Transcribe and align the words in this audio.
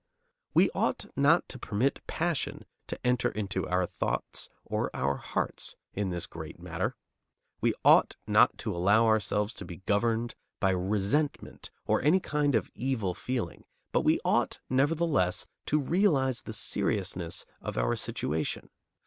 We 0.55 0.71
ought 0.73 1.05
not 1.15 1.47
to 1.49 1.59
permit 1.59 2.01
passion 2.07 2.65
to 2.87 2.97
enter 3.05 3.29
into 3.29 3.67
our 3.67 3.85
thoughts 3.85 4.49
or 4.65 4.89
our 4.95 5.17
hearts 5.17 5.75
in 5.93 6.09
this 6.09 6.25
great 6.25 6.59
matter; 6.59 6.95
we 7.61 7.75
ought 7.85 8.15
not 8.25 8.57
to 8.65 8.75
allow 8.75 9.05
ourselves 9.05 9.53
to 9.53 9.63
be 9.63 9.83
governed 9.85 10.33
by 10.59 10.71
resentment 10.71 11.69
or 11.85 12.01
any 12.01 12.19
kind 12.19 12.55
of 12.55 12.71
evil 12.73 13.13
feeling, 13.13 13.63
but 13.91 14.01
we 14.01 14.19
ought, 14.25 14.59
nevertheless, 14.71 15.45
to 15.67 15.79
realize 15.79 16.41
the 16.41 16.53
seriousness 16.53 17.45
of 17.61 17.77
our 17.77 17.95
situation. 17.95 18.71